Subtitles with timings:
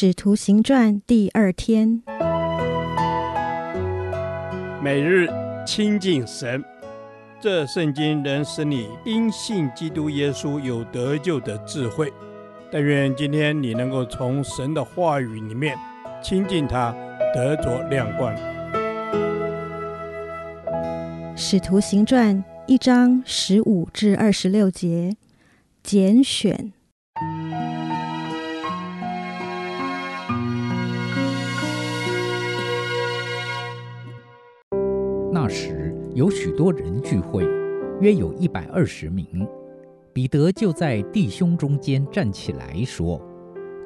[0.00, 2.04] 使徒行传第二天，
[4.80, 5.28] 每日
[5.66, 6.64] 亲近神，
[7.40, 12.12] 这圣经能使你因信基督耶稣有得救的智慧。
[12.70, 15.76] 但愿今天你能够从神的话语里面
[16.22, 16.94] 亲近他，
[17.34, 18.32] 得着亮光。
[21.36, 25.16] 使徒行传一章十五至二十六节，
[25.82, 26.72] 拣选。
[35.48, 37.44] 时有许多人聚会，
[38.00, 39.46] 约有一百二十名。
[40.12, 43.20] 彼得就在弟兄中间站起来说：“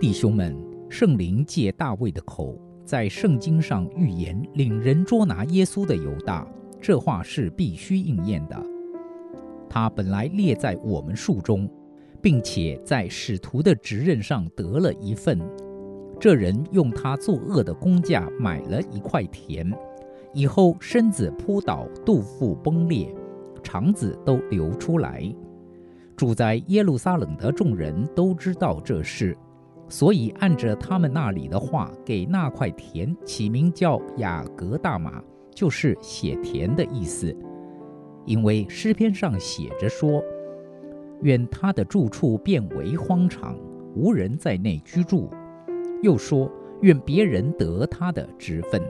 [0.00, 0.56] 弟兄们，
[0.88, 6.46] 圣灵借大卫的口，在圣经上预言领人捉拿耶稣的犹大，
[6.80, 8.56] 这话是必须应验的。
[9.68, 11.68] 他本来列在我们数中，
[12.22, 15.38] 并且在使徒的职任上得了一份。
[16.18, 19.70] 这人用他作恶的工价买了一块田。”
[20.32, 23.14] 以后身子扑倒，肚腹崩裂，
[23.62, 25.34] 肠子都流出来。
[26.16, 29.36] 住在耶路撒冷的众人都知道这事，
[29.88, 35.22] 所以按着他们那里的话，给那块田起名叫亚革大马，
[35.54, 37.34] 就是写田的意思。
[38.26, 40.22] 因为诗篇上写着说
[41.22, 43.56] ：“愿他的住处变为荒场，
[43.96, 45.30] 无人在内居住。”
[46.02, 46.50] 又说
[46.82, 48.80] ：“愿别人得他的职分。”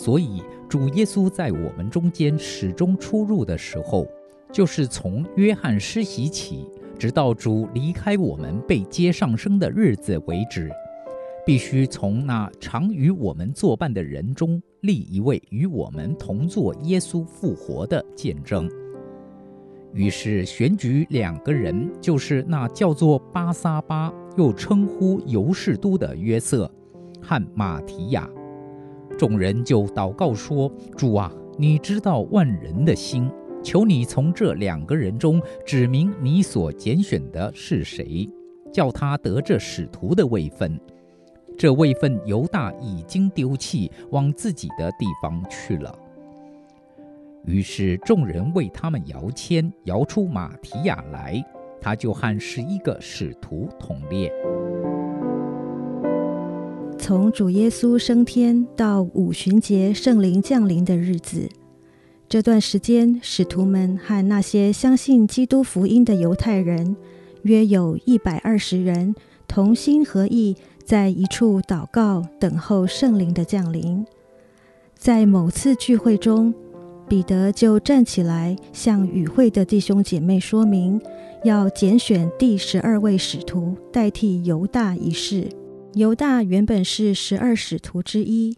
[0.00, 4.06] 所以，主耶稣在我们中间始终出入的时候，
[4.52, 6.64] 就是从约翰施洗起，
[6.96, 10.70] 直到主离开我们被接上升的日子为止，
[11.44, 18.70] 必须从那常与我们作伴的人中立一位与我们同作耶稣复活的见证。
[19.92, 26.70] 于是选举两个人，就是那叫做巴撒巴，又称呼犹士都的约瑟
[27.20, 28.30] 和马提亚。
[29.18, 33.28] 众人就祷告说：“主啊，你知道万人的心，
[33.64, 38.30] 求你从这两个人中指明你所拣选的是谁，
[38.72, 40.78] 叫他得这使徒的位分。
[41.58, 45.92] 这位分犹大已经丢弃，往自己的地方去了。”
[47.44, 51.44] 于是众人为他们摇签，摇出马提亚来，
[51.80, 54.32] 他就和十一个使徒同列。
[57.08, 61.48] 从主耶稣升天到五旬节圣灵降临的日子，
[62.28, 66.94] 这段时间，使徒们和那些相信基督福音的犹太人，
[67.44, 69.14] 约有一百二十人，
[69.46, 70.54] 同心合意，
[70.84, 74.04] 在一处祷告，等候圣灵的降临。
[74.94, 76.52] 在某次聚会中，
[77.08, 81.00] 彼得就站起来，向与会的弟兄姐妹说明，
[81.42, 85.48] 要拣选第十二位使徒，代替犹大一事。
[85.94, 88.56] 犹大原本是十二使徒之一，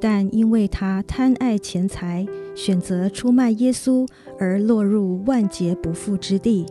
[0.00, 2.24] 但因为他贪爱钱财，
[2.54, 4.06] 选择出卖耶稣，
[4.38, 6.64] 而落入万劫不复之地。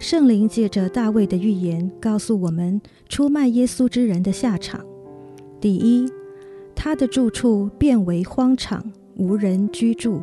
[0.00, 4.84] 圣灵借着大卫的预言，告诉我们出卖耶稣之人的下场：
[5.60, 6.10] 第一，
[6.74, 10.20] 他的住处变为荒场，无人居住。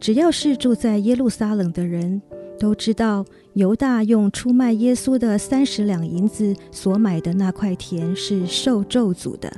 [0.00, 2.20] 只要是住在耶路撒冷的人，
[2.62, 3.24] 都知道
[3.54, 9.52] 犹大用出卖耶稣的三十两银子所买的那块田是受咒诅的，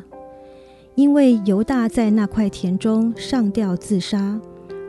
[0.94, 4.40] 因为犹大在那块田中上吊自杀，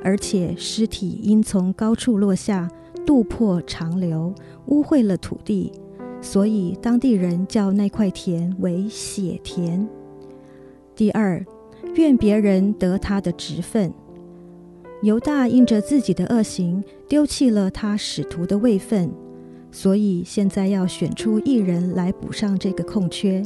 [0.02, 2.72] 而且尸体因从高处落下，
[3.06, 4.34] 肚破长流，
[4.68, 5.74] 污秽了土地，
[6.22, 9.86] 所以当地人叫那块田为血田。
[10.96, 11.46] 第二，
[11.96, 13.94] 愿别人得他的职分。
[15.06, 19.12] 犹大因着自己的恶行，丢弃了他使徒的位分，
[19.72, 23.44] 所以现在要选出一人来补上这个空缺。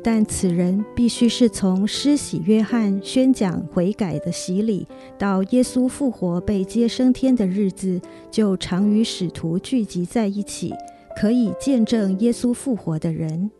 [0.00, 4.86] 但此人必须是从施洗约翰宣讲悔改的洗礼，
[5.18, 8.00] 到耶稣复活被接升天的日子，
[8.30, 10.72] 就常与使徒聚集在一起，
[11.20, 13.50] 可以见证耶稣复活的人。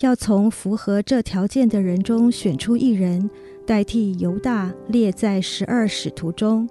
[0.00, 3.30] 要从符合这条件的人中选出一人。
[3.66, 6.68] 代替犹大列在十二使徒中，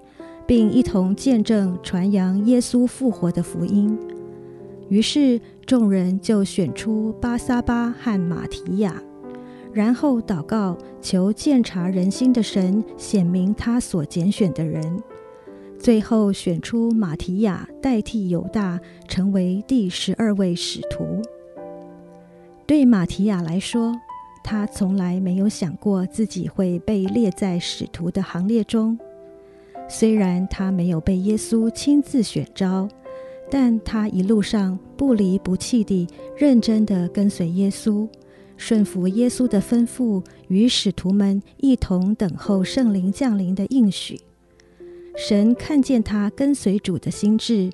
[0.48, 3.98] 并一同见证传扬耶稣复活的福音。
[4.88, 9.02] 于是众人就选出巴撒巴和马提亚，
[9.74, 15.04] 然后祷告，求鉴察人心的神显明他所拣选的人。
[15.78, 21.22] 最后选出马提亚代替犹大，成为第十二位使徒。
[22.66, 23.94] 对马提亚来说，
[24.46, 28.96] 他从来没有想过自己会被列在使徒的行列中。
[29.90, 32.88] 虽然他没有被耶稣亲自选召，
[33.50, 36.08] 但他一路上不离不弃地
[36.38, 38.08] 认真地跟随耶稣，
[38.56, 44.22] 顺服耶稣的吩咐，与使徒们一同等候圣灵降临的应许。
[45.18, 47.72] 神看见他跟随主的心志，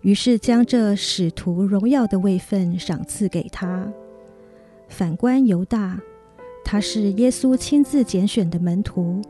[0.00, 3.92] 于是将这使徒荣耀的位分赏赐给他。
[4.88, 6.00] 反观犹大，
[6.64, 9.22] 他是耶稣亲自拣选的门徒，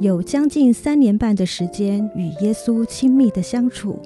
[0.00, 3.98] 有将近三年半的时间与耶稣亲密的相处。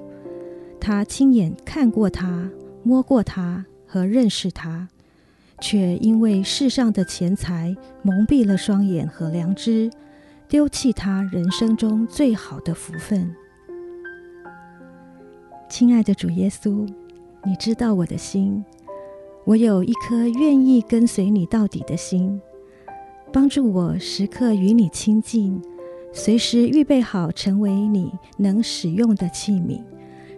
[0.79, 2.49] 他亲眼看过他，
[2.83, 4.87] 摸过他和认识他，
[5.59, 9.91] 却因为世上的钱财蒙蔽了双眼和良知。
[10.47, 13.33] 丢弃他人生中最好的福分。
[15.69, 16.85] 亲爱的主耶稣，
[17.45, 18.61] 你知道我的心，
[19.43, 22.39] 我有一颗愿意跟随你到底的心，
[23.33, 25.59] 帮助我时刻与你亲近，
[26.13, 29.81] 随时预备好成为你能使用的器皿，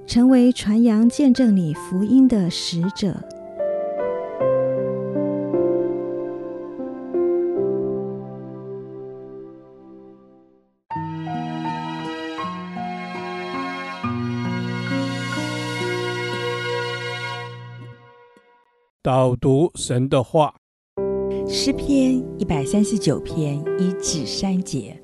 [0.07, 3.15] 成为传扬见证你福音的使者。
[19.03, 20.55] 导读神的话，
[21.45, 24.97] 诗篇一百三十九篇一至三节：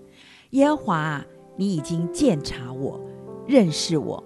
[0.51, 1.25] 耶和华，
[1.57, 2.97] 你已经鉴察我，
[3.45, 4.23] 认识我。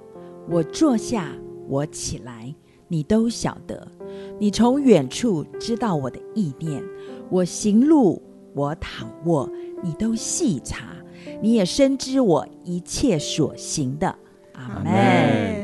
[0.48, 1.36] 我坐下，
[1.68, 2.54] 我起来，
[2.88, 3.88] 你都晓得。
[4.40, 6.84] 你从远处知道我的意念，
[7.32, 8.22] 我行路，
[8.54, 9.50] 我躺卧，
[9.82, 10.96] 你都细察。
[11.42, 14.16] 你也深知我一切所行的。
[14.54, 15.63] 阿门。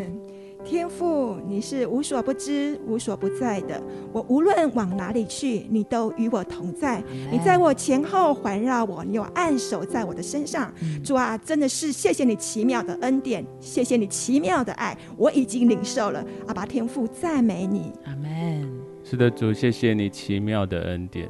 [1.61, 3.81] 是无所不知、无所不在的。
[4.11, 7.03] 我无论往哪里去，你都与我同在。
[7.31, 10.73] 你在我前后环绕我，你有按手在我的身上。
[11.03, 16.23] 主啊，真的是谢谢你奇妙的恩典，谢谢你奇妙的爱，我已经领受了。
[16.47, 17.91] 阿爸天父，赞美你。
[18.05, 18.69] 阿门。
[19.03, 21.29] 是的，主，谢谢你奇妙的恩典。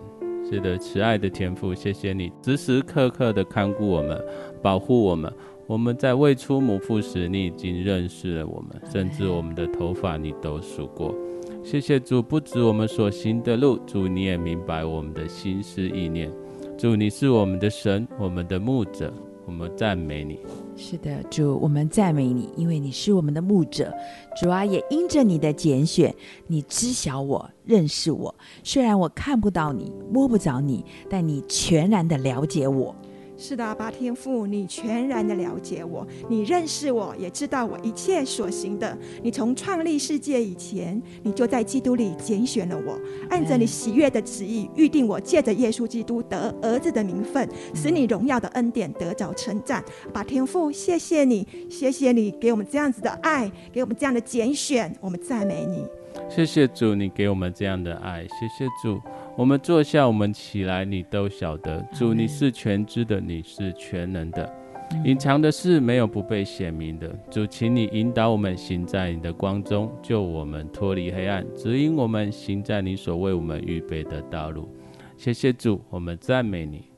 [0.49, 4.19] 是的，慈爱的天父，谢谢你时时刻刻的看顾我们，
[4.63, 5.31] 保护我们。
[5.69, 11.13] 我们在未出母腹时，你已经认识了我们，甚至我们的头发你都数过。
[11.63, 16.31] 谢谢主，不止我们所行的路，主你也明白我们的心思意念。
[16.75, 19.13] 主，你是我们的神，我们的牧者，
[19.45, 20.39] 我们赞美你。
[20.75, 23.93] 是的，主，我们赞美你，因为你是我们的牧者。
[24.41, 26.11] 主啊，也因着你的拣选，
[26.47, 28.33] 你知晓我，认识我。
[28.63, 32.95] 虽然我看不到你，摸不着你，但你全然的了解我。
[33.41, 38.95] 是的，阿爸天父，你全然的了解我，你认识我，也知道我一切所行的。
[39.23, 42.99] 你从创立世界以前，你就在基督里拣选了我，
[43.29, 49.81] 按着你喜悦的旨意预定我，借着耶稣基督得儿子的名分，使你荣耀的恩典得着称赞。
[50.07, 55.87] 阿爸天父，谢谢你，谢谢你给我们这样子的爱，给我们这样的拣选，我们赞美你。
[56.29, 58.23] 谢谢主，你给我们这样的爱。
[58.23, 58.99] 谢谢主。
[59.37, 61.81] 我们坐下，我们起来，你都晓得。
[61.93, 64.51] 主，你是全知的，你是全能的，
[65.05, 67.07] 隐藏的事没有不被显明的。
[67.31, 74.67] 主，请你引导我们行在你的光中，救我们脱离黑暗，指引我们行在你所为我们预备的道路。
[75.15, 76.88] 谢谢主，我们赞美你。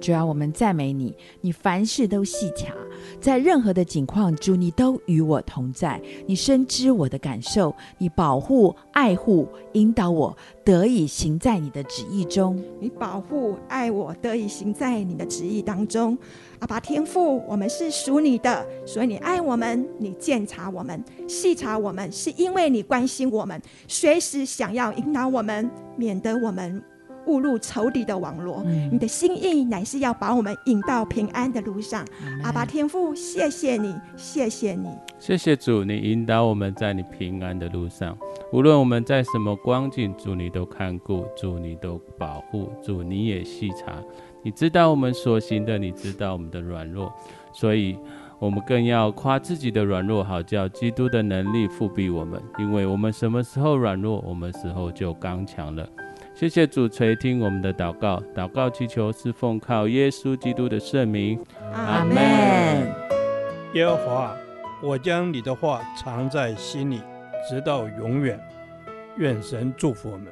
[0.00, 2.74] 主啊，我们赞美你，你凡事都细察，
[3.20, 12.60] 在任何的境况，主你都与我同在，你深知我的感受，你保护、爱护、引导我，得以行在你的旨意中。
[12.80, 16.16] 你保护、爱我，得以行在你的旨意当中。
[16.60, 26.82] 阿爸天父，我们是属你的，所以你爱我们，你鉴察我们，细察我们，是因为你关心我们，随时想要引导我们，免得我们。
[27.30, 32.04] 误入仇敌的网络，嗯、你的心意乃是要把我们引到平安的路上。
[32.24, 34.88] 嗯、阿爸天父，谢谢你，谢谢你，
[35.20, 38.18] 谢谢主，你引导我们在你平安的路上。
[38.52, 43.94] 无论我们在什么光景，主你都看顾，主你都保护，主你也细察，
[44.42, 47.12] 你知道我们所行的，你知道我们的软弱，
[47.52, 47.96] 所以
[48.40, 52.42] 我们更要夸自己的软弱，好叫基督的能力复辟我们。
[52.58, 55.88] 因为我们什么时候软弱，我们时候就刚强了。
[56.40, 61.38] 谢谢主垂听我们的祷告，祷告祈求是奉靠耶稣基督的圣名，
[61.74, 62.16] 阿门。
[63.74, 64.34] 耶和华，
[64.82, 67.02] 我将你的话藏在心里，
[67.46, 68.40] 直到永远。
[69.18, 70.28] 愿神祝福我们。